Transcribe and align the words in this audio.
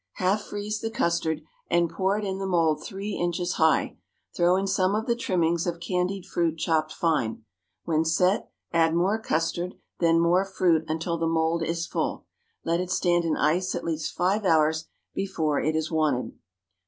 Half 0.13 0.45
freeze 0.45 0.81
the 0.81 0.89
custard, 0.89 1.43
and 1.69 1.87
pour 1.87 2.17
it 2.17 2.25
in 2.25 2.39
the 2.39 2.47
mould 2.47 2.83
three 2.83 3.11
inches 3.13 3.51
high; 3.61 3.99
throw 4.35 4.55
in 4.55 4.65
some 4.65 4.95
of 4.95 5.05
the 5.05 5.15
trimmings 5.15 5.67
of 5.67 5.79
candied 5.79 6.25
fruit 6.25 6.57
chopped 6.57 6.91
fine. 6.91 7.43
When 7.83 8.03
set, 8.03 8.49
add 8.73 8.95
more 8.95 9.19
custard, 9.21 9.75
then 9.99 10.19
more 10.19 10.43
fruit, 10.43 10.85
until 10.87 11.19
the 11.19 11.27
mould 11.27 11.61
is 11.61 11.85
full. 11.85 12.25
Let 12.65 12.79
it 12.81 12.89
stand 12.89 13.25
in 13.25 13.37
ice 13.37 13.75
at 13.75 13.85
least 13.85 14.15
five 14.15 14.43
hours 14.43 14.85
before 15.13 15.59
it 15.61 15.75
is 15.75 15.91
wanted. 15.91 16.33